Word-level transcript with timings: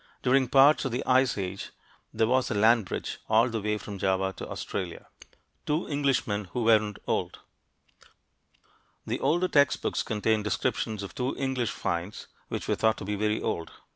During 0.23 0.47
parts 0.47 0.83
of 0.83 0.91
the 0.91 1.05
Ice 1.05 1.37
Age 1.37 1.69
there 2.11 2.25
was 2.25 2.49
a 2.49 2.55
land 2.55 2.85
bridge 2.85 3.19
all 3.29 3.49
the 3.49 3.61
way 3.61 3.77
from 3.77 3.99
Java 3.99 4.33
to 4.37 4.49
Australia. 4.49 5.05
TWO 5.67 5.85
ENGLISHMEN 5.85 6.45
WHO 6.45 6.63
WEREN'T 6.63 6.97
OLD 7.05 7.37
The 9.05 9.19
older 9.19 9.47
textbooks 9.47 10.01
contain 10.01 10.41
descriptions 10.41 11.03
of 11.03 11.13
two 11.13 11.37
English 11.37 11.69
finds 11.69 12.25
which 12.47 12.67
were 12.67 12.73
thought 12.73 12.97
to 12.97 13.05
be 13.05 13.13
very 13.15 13.43
old. 13.43 13.73